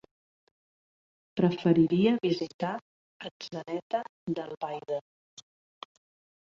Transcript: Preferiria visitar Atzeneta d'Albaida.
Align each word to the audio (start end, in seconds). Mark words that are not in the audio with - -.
Preferiria 1.39 2.15
visitar 2.25 2.73
Atzeneta 3.31 4.03
d'Albaida. 4.35 5.01